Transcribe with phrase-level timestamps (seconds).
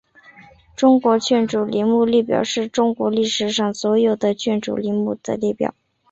[0.75, 5.75] 中国君主陵墓列表是中国历史上所有的君主陵墓的列表。